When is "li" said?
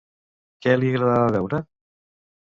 0.79-0.89